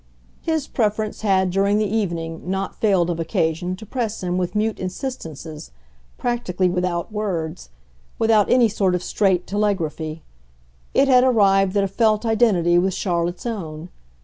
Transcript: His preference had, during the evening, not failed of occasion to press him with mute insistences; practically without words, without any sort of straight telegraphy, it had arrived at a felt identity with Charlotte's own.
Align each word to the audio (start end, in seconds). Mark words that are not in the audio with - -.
His 0.41 0.65
preference 0.67 1.21
had, 1.21 1.51
during 1.51 1.77
the 1.77 1.85
evening, 1.85 2.41
not 2.49 2.73
failed 2.81 3.11
of 3.11 3.19
occasion 3.19 3.75
to 3.75 3.85
press 3.85 4.23
him 4.23 4.35
with 4.35 4.55
mute 4.55 4.79
insistences; 4.79 5.69
practically 6.17 6.67
without 6.71 7.11
words, 7.11 7.69
without 8.17 8.49
any 8.49 8.67
sort 8.67 8.95
of 8.95 9.03
straight 9.03 9.45
telegraphy, 9.45 10.23
it 10.95 11.07
had 11.07 11.23
arrived 11.23 11.77
at 11.77 11.83
a 11.83 11.87
felt 11.87 12.25
identity 12.25 12.79
with 12.79 12.95
Charlotte's 12.95 13.45
own. 13.45 13.89